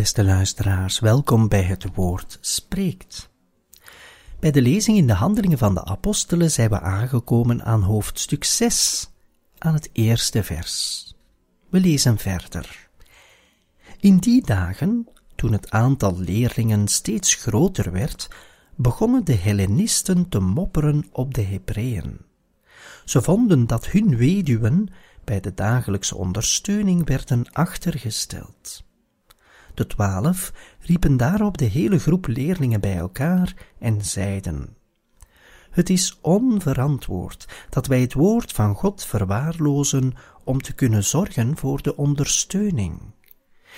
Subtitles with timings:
[0.00, 3.30] Beste luisteraars, welkom bij het woord spreekt.
[4.38, 9.10] Bij de lezing in de Handelingen van de Apostelen zijn we aangekomen aan hoofdstuk 6,
[9.58, 11.06] aan het eerste vers.
[11.68, 12.88] We lezen verder.
[13.98, 18.28] In die dagen, toen het aantal leerlingen steeds groter werd,
[18.76, 22.20] begonnen de Hellenisten te mopperen op de Hebreeën.
[23.04, 24.88] Ze vonden dat hun weduwen
[25.24, 28.88] bij de dagelijkse ondersteuning werden achtergesteld.
[29.74, 34.76] De twaalf riepen daarop de hele groep leerlingen bij elkaar en zeiden:
[35.70, 40.12] Het is onverantwoord dat wij het woord van God verwaarlozen
[40.44, 43.00] om te kunnen zorgen voor de ondersteuning.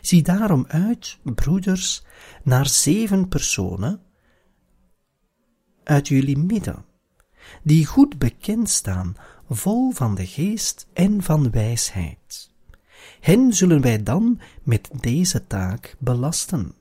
[0.00, 2.04] Zie daarom uit, broeders,
[2.42, 4.00] naar zeven personen
[5.84, 6.84] uit jullie midden,
[7.62, 9.16] die goed bekend staan,
[9.48, 12.53] vol van de geest en van wijsheid.
[13.24, 16.74] Hen zullen wij dan met deze taak belasten,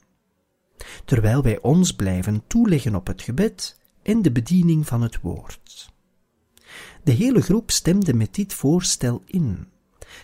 [1.06, 5.92] terwijl wij ons blijven toeleggen op het gebed en de bediening van het woord.
[7.04, 9.68] De hele groep stemde met dit voorstel in.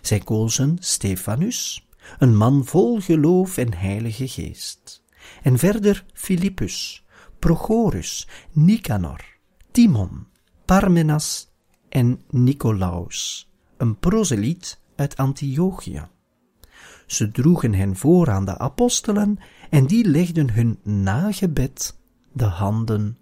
[0.02, 5.04] Zij kozen Stefanus, een man vol geloof en heilige geest,
[5.44, 7.06] en verder Philippus,
[7.40, 9.26] Prochorus, Nicanor,
[9.72, 10.28] Timon,
[10.66, 11.48] Parmenas
[11.90, 16.08] en Nicolaus, een proseliet uit Antiochië.
[17.06, 19.38] Ze droegen hen voor aan de apostelen
[19.70, 21.98] en die legden hun nagebed
[22.32, 23.18] de handen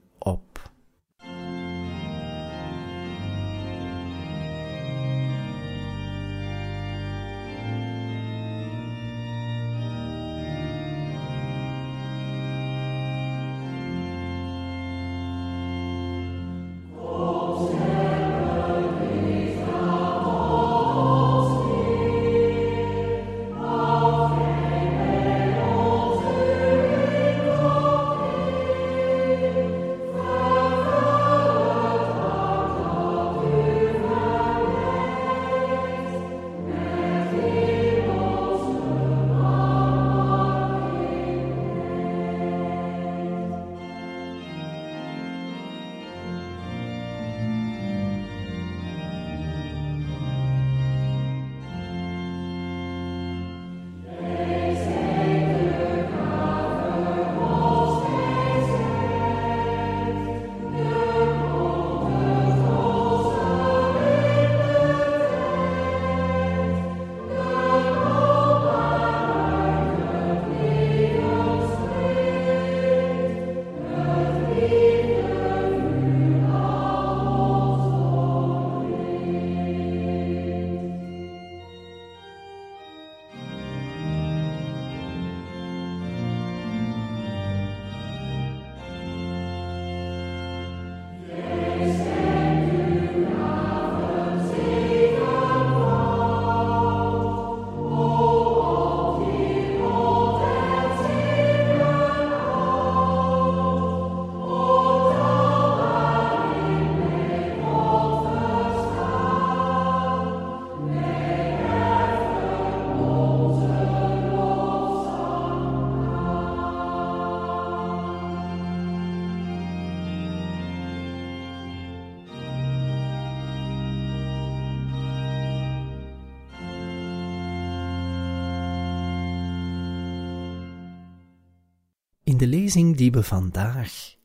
[132.28, 134.16] In de lezing die we vandaag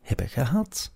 [0.00, 0.92] hebben gehad,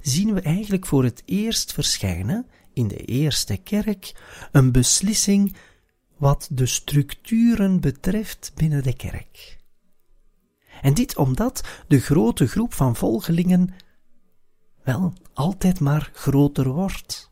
[0.00, 4.14] zien we eigenlijk voor het eerst verschijnen in de eerste kerk
[4.52, 5.56] een beslissing
[6.16, 9.58] wat de structuren betreft binnen de kerk.
[10.80, 13.74] En dit omdat de grote groep van volgelingen
[14.82, 17.30] wel altijd maar groter wordt.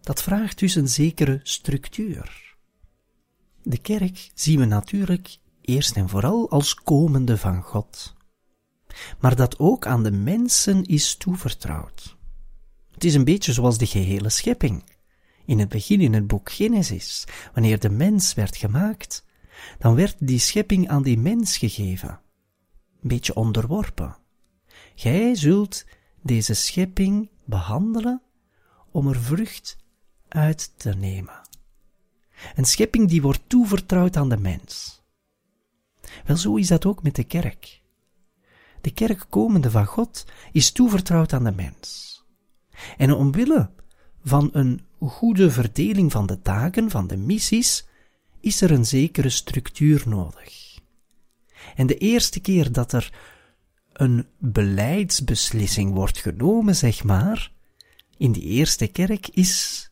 [0.00, 2.56] Dat vraagt dus een zekere structuur.
[3.62, 8.14] De kerk zien we natuurlijk eerst en vooral als komende van God,
[9.20, 12.16] maar dat ook aan de mensen is toevertrouwd.
[12.90, 14.84] Het is een beetje zoals de gehele schepping.
[15.44, 19.24] In het begin in het boek Genesis, wanneer de mens werd gemaakt,
[19.78, 22.20] dan werd die schepping aan die mens gegeven.
[23.02, 24.16] Een beetje onderworpen.
[24.94, 25.84] Gij zult
[26.22, 28.22] deze schepping behandelen
[28.90, 29.76] om er vrucht
[30.28, 31.40] uit te nemen.
[32.54, 35.01] Een schepping die wordt toevertrouwd aan de mens.
[36.24, 37.80] Wel, zo is dat ook met de kerk.
[38.80, 42.10] De kerk komende van God is toevertrouwd aan de mens.
[42.96, 43.70] En omwille
[44.24, 47.86] van een goede verdeling van de taken, van de missies,
[48.40, 50.78] is er een zekere structuur nodig.
[51.74, 53.12] En de eerste keer dat er
[53.92, 57.52] een beleidsbeslissing wordt genomen, zeg maar,
[58.16, 59.90] in die eerste kerk is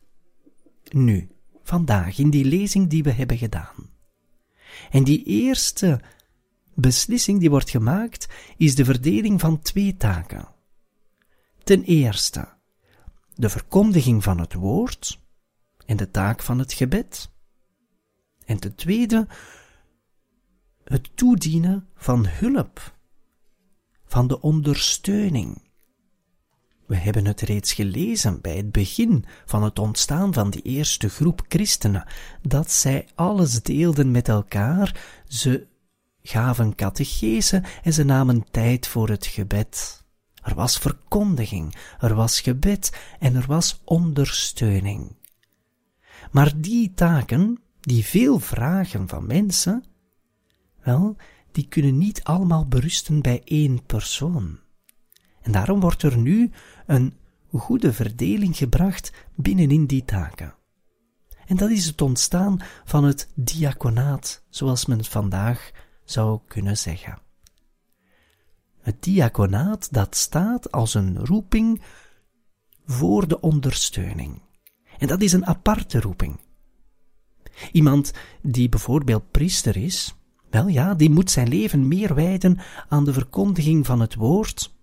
[0.89, 1.29] nu,
[1.63, 3.89] vandaag, in die lezing die we hebben gedaan.
[4.91, 6.01] En die eerste
[6.73, 8.27] beslissing die wordt gemaakt,
[8.57, 10.47] is de verdeling van twee taken.
[11.63, 12.47] Ten eerste,
[13.35, 15.19] de verkondiging van het woord
[15.85, 17.29] en de taak van het gebed.
[18.45, 19.27] En ten tweede,
[20.83, 22.97] het toedienen van hulp,
[24.05, 25.70] van de ondersteuning.
[26.91, 31.45] We hebben het reeds gelezen bij het begin van het ontstaan van die eerste groep
[31.47, 32.07] christenen,
[32.41, 35.67] dat zij alles deelden met elkaar, ze
[36.21, 40.05] gaven catechese en ze namen tijd voor het gebed.
[40.41, 45.15] Er was verkondiging, er was gebed en er was ondersteuning.
[46.31, 49.83] Maar die taken, die veel vragen van mensen,
[50.83, 51.15] wel,
[51.51, 54.59] die kunnen niet allemaal berusten bij één persoon.
[55.41, 56.51] En daarom wordt er nu
[56.91, 57.13] een
[57.51, 60.53] goede verdeling gebracht binnenin die taken.
[61.45, 65.71] En dat is het ontstaan van het diaconaat, zoals men vandaag
[66.03, 67.19] zou kunnen zeggen.
[68.81, 71.81] Het diaconaat dat staat als een roeping
[72.85, 74.41] voor de ondersteuning.
[74.97, 76.39] En dat is een aparte roeping.
[77.71, 80.15] Iemand die bijvoorbeeld priester is,
[80.49, 82.59] wel ja, die moet zijn leven meer wijden
[82.89, 84.73] aan de verkondiging van het woord,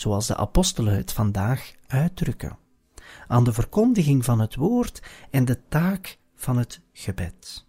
[0.00, 2.58] zoals de apostelen het vandaag uitdrukken,
[3.28, 7.66] aan de verkondiging van het woord en de taak van het gebed.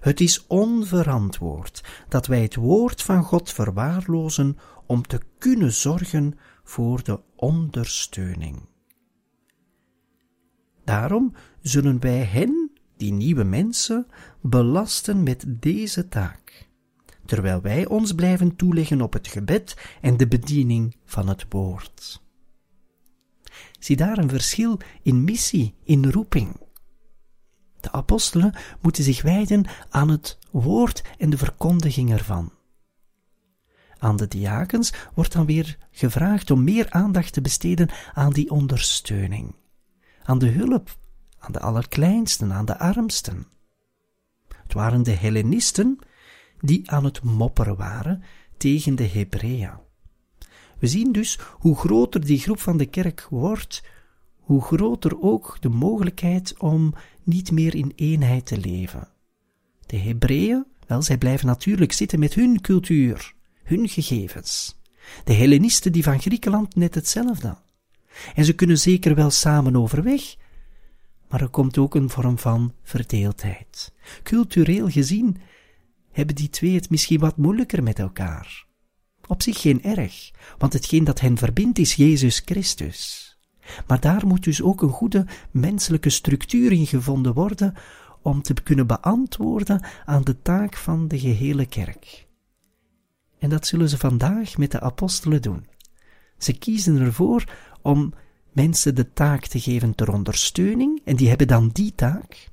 [0.00, 7.02] Het is onverantwoord dat wij het woord van God verwaarlozen om te kunnen zorgen voor
[7.02, 8.68] de ondersteuning.
[10.84, 14.06] Daarom zullen wij hen, die nieuwe mensen,
[14.40, 16.68] belasten met deze taak,
[17.26, 22.22] terwijl wij ons blijven toeleggen op het gebed en de bediening van het woord.
[23.78, 26.56] Zie daar een verschil in missie, in roeping.
[27.80, 32.52] De apostelen moeten zich wijden aan het woord en de verkondiging ervan.
[33.98, 39.54] Aan de diakens wordt dan weer gevraagd om meer aandacht te besteden aan die ondersteuning,
[40.22, 40.98] aan de hulp,
[41.38, 43.46] aan de allerkleinsten, aan de armsten.
[44.62, 45.98] Het waren de Hellenisten
[46.60, 48.22] die aan het mopperen waren
[48.56, 49.82] tegen de Hebreeën.
[50.78, 53.82] We zien dus hoe groter die groep van de kerk wordt,
[54.38, 59.08] hoe groter ook de mogelijkheid om niet meer in eenheid te leven.
[59.86, 64.80] De Hebreeën, wel, zij blijven natuurlijk zitten met hun cultuur, hun gegevens.
[65.24, 67.56] De Hellenisten die van Griekenland net hetzelfde.
[68.34, 70.36] En ze kunnen zeker wel samen overweg,
[71.28, 73.92] maar er komt ook een vorm van verdeeldheid.
[74.22, 75.36] Cultureel gezien
[76.14, 78.66] hebben die twee het misschien wat moeilijker met elkaar.
[79.26, 83.22] Op zich geen erg, want hetgeen dat hen verbindt is Jezus Christus.
[83.86, 87.74] Maar daar moet dus ook een goede menselijke structuur in gevonden worden
[88.22, 92.26] om te kunnen beantwoorden aan de taak van de gehele kerk.
[93.38, 95.66] En dat zullen ze vandaag met de apostelen doen.
[96.38, 97.44] Ze kiezen ervoor
[97.82, 98.12] om
[98.52, 102.48] mensen de taak te geven ter ondersteuning, en die hebben dan die taak.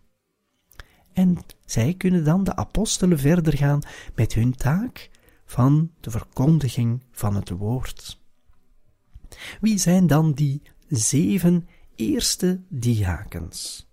[1.13, 1.37] En
[1.71, 3.81] zij kunnen dan de apostelen verder gaan
[4.15, 5.09] met hun taak
[5.45, 8.19] van de verkondiging van het woord.
[9.61, 13.89] Wie zijn dan die zeven eerste diakens?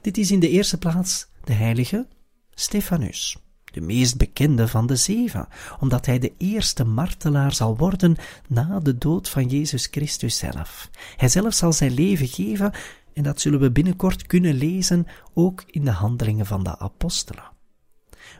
[0.00, 2.08] Dit is in de eerste plaats de heilige
[2.50, 3.38] Stefanus
[3.70, 5.48] de meest bekende van de zeven,
[5.78, 8.16] omdat hij de eerste martelaar zal worden
[8.48, 10.90] na de dood van Jezus Christus zelf.
[11.16, 12.72] Hij zelf zal zijn leven geven,
[13.12, 17.50] en dat zullen we binnenkort kunnen lezen ook in de handelingen van de apostelen.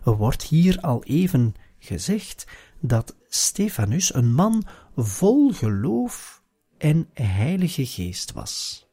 [0.04, 2.46] Er wordt hier al even gezegd
[2.80, 4.64] dat Stefanus een man
[4.96, 6.42] vol geloof
[6.78, 8.86] en heilige geest was.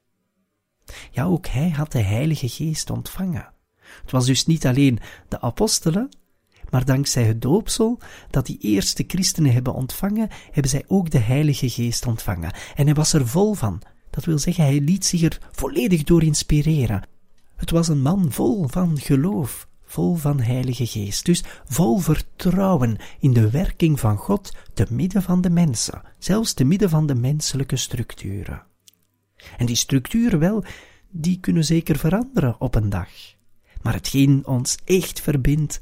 [1.11, 3.53] Ja, ook hij had de heilige geest ontvangen.
[4.01, 6.09] Het was dus niet alleen de apostelen,
[6.69, 11.69] maar dankzij het doopsel dat die eerste christenen hebben ontvangen, hebben zij ook de Heilige
[11.69, 12.53] Geest ontvangen.
[12.75, 13.81] En hij was er vol van.
[14.17, 17.07] Dat wil zeggen, hij liet zich er volledig door inspireren.
[17.55, 23.33] Het was een man vol van geloof, vol van Heilige Geest, dus vol vertrouwen in
[23.33, 27.75] de werking van God te midden van de mensen, zelfs te midden van de menselijke
[27.75, 28.63] structuren.
[29.57, 30.63] En die structuren wel,
[31.09, 33.09] die kunnen zeker veranderen op een dag.
[33.81, 35.79] Maar hetgeen ons echt verbindt,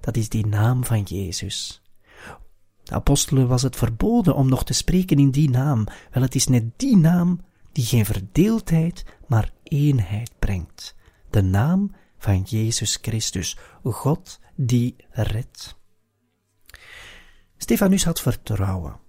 [0.00, 1.82] dat is die naam van Jezus.
[2.82, 5.86] De apostelen was het verboden om nog te spreken in die naam.
[6.10, 7.40] Wel, het is net die naam
[7.72, 10.94] die geen verdeeldheid, maar eenheid brengt.
[11.30, 15.76] De naam van Jezus Christus, God die redt.
[17.56, 19.00] Stefanus had vertrouwen.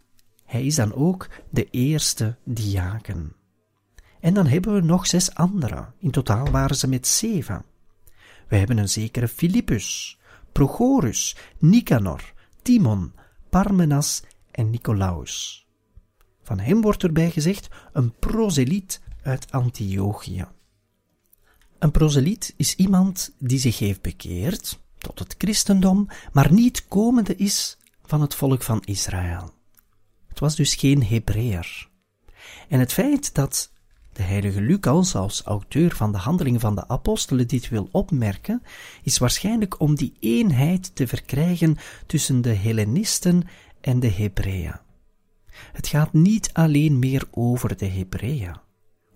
[0.46, 3.36] Hij is dan ook de eerste diaken.
[4.20, 5.93] En dan hebben we nog zes anderen.
[5.98, 7.65] In totaal waren ze met zeven.
[8.48, 10.20] We hebben een zekere Philippus,
[10.51, 13.13] Prochorus, Nicanor, Timon,
[13.50, 15.62] Parmenas en Nicolaus.
[16.43, 20.45] Van hem wordt erbij gezegd een proseliet uit Antiochië.
[21.79, 27.77] Een proseliet is iemand die zich heeft bekeerd tot het christendom, maar niet komende is
[28.05, 29.53] van het volk van Israël.
[30.27, 31.89] Het was dus geen Hebreer.
[32.67, 33.71] En het feit dat
[34.13, 38.63] de heilige Lucas als auteur van de handelingen van de apostelen dit wil opmerken,
[39.03, 43.43] is waarschijnlijk om die eenheid te verkrijgen tussen de Hellenisten
[43.81, 44.79] en de Hebreeën.
[45.72, 48.55] Het gaat niet alleen meer over de Hebreeën,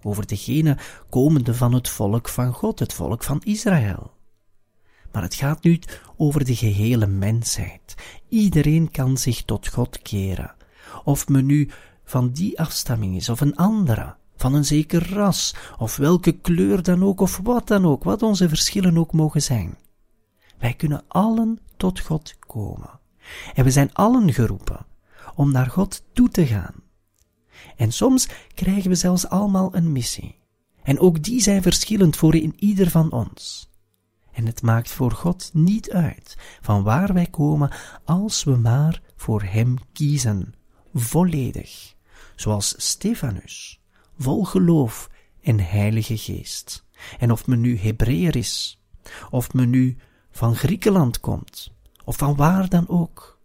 [0.02, 0.78] over degene
[1.10, 4.12] komende van het volk van God, het volk van Israël.
[5.12, 5.80] Maar het gaat nu
[6.18, 7.96] over de gehele mensheid.
[8.30, 10.56] Iedereen kan zich tot God keren.
[11.04, 11.70] Of men nu
[12.04, 17.04] van die afstamming is of een andere van een zeker ras, of welke kleur dan
[17.04, 19.78] ook, of wat dan ook, wat onze verschillen ook mogen zijn.
[20.58, 23.00] Wij kunnen allen tot God komen.
[23.54, 24.86] En we zijn allen geroepen
[25.38, 26.74] om naar God toe te gaan.
[27.76, 30.36] En soms krijgen we zelfs allemaal een missie.
[30.84, 33.70] En ook die zijn verschillend voor in ieder van ons.
[34.32, 37.72] En het maakt voor God niet uit van waar wij komen
[38.06, 40.54] als we maar voor Hem kiezen,
[40.94, 41.94] volledig,
[42.36, 43.82] zoals Stefanus
[44.18, 45.10] vol geloof
[45.42, 46.86] en heilige geest.
[47.20, 48.82] En of men nu Hebreer is,
[49.30, 49.98] of men nu
[50.32, 51.72] van Griekenland komt,
[52.04, 53.37] of van waar dan ook,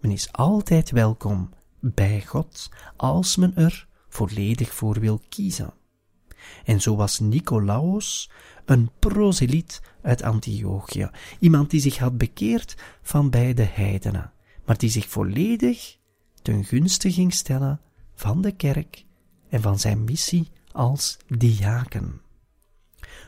[0.00, 1.50] men is altijd welkom
[1.80, 5.72] bij God als men er volledig voor wil kiezen.
[6.64, 8.30] En zo was Nicolaus
[8.64, 14.32] een proseliet uit Antiochië, iemand die zich had bekeerd van bij de heidenen,
[14.64, 15.96] maar die zich volledig
[16.42, 17.80] ten gunste ging stellen
[18.14, 19.04] van de kerk
[19.48, 22.20] en van zijn missie als diaken.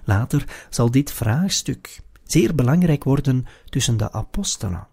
[0.05, 4.89] Later zal dit vraagstuk zeer belangrijk worden tussen de apostelen.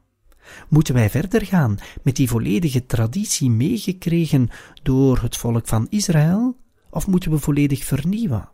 [0.67, 4.49] Moeten wij verder gaan met die volledige traditie meegekregen
[4.83, 6.57] door het volk van Israël,
[6.89, 8.49] of moeten we volledig vernieuwen?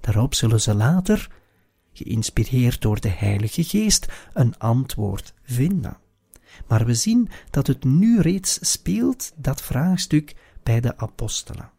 [0.00, 1.30] Daarop zullen ze later,
[1.92, 5.96] geïnspireerd door de Heilige Geest, een antwoord vinden.
[6.68, 11.70] Maar we zien dat het nu reeds speelt, dat vraagstuk, bij de apostelen.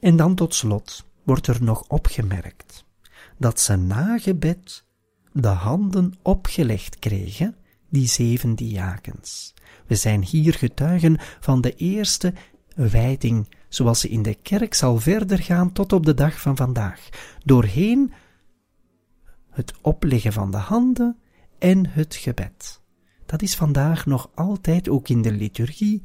[0.00, 2.86] En dan tot slot wordt er nog opgemerkt
[3.38, 4.84] dat ze na gebed
[5.32, 7.56] de handen opgelegd kregen,
[7.88, 9.54] die zeven diakens.
[9.86, 12.32] We zijn hier getuigen van de eerste
[12.74, 17.08] wijding, zoals ze in de kerk zal verder gaan tot op de dag van vandaag,
[17.44, 18.12] doorheen
[19.50, 21.16] het opleggen van de handen
[21.58, 22.80] en het gebed.
[23.26, 26.00] Dat is vandaag nog altijd ook in de liturgie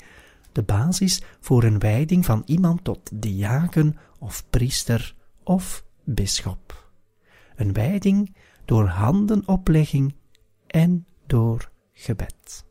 [0.52, 6.92] de basis voor een wijding van iemand tot diaken of priester of bisschop.
[7.56, 8.36] Een wijding
[8.66, 10.16] door handenoplegging
[10.68, 12.65] en door gebed.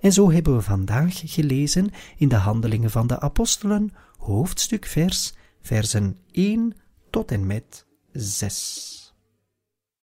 [0.00, 6.18] En zo hebben we vandaag gelezen in de Handelingen van de Apostelen, hoofdstuk vers, versen
[6.30, 6.76] 1
[7.10, 9.01] tot en met 6.